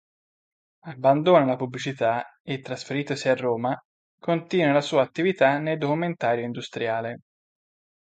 Abbandona 0.85 1.45
la 1.45 1.55
pubblicità 1.55 2.39
e 2.41 2.59
trasferitosi 2.59 3.29
a 3.29 3.35
Roma 3.35 3.77
continua 4.19 4.71
la 4.73 4.81
sua 4.81 5.03
attività 5.03 5.59
nel 5.59 5.77
documentario 5.77 6.43
industriale. 6.43 7.19